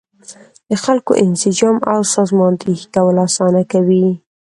[0.69, 4.05] د خلکو انسجام او سازماندهي کول اسانه کوي.